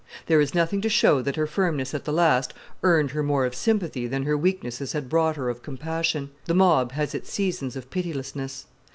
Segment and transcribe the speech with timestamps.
[0.25, 3.53] There is nothing to show that her firmness at the last earned her more of
[3.53, 6.31] sympathy than her weaknesses had brought her of compassion.
[6.45, 8.65] The mob has its seasons of pitilessness.